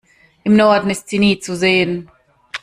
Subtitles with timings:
[0.43, 2.09] Im Norden ist sie nie zu sehen.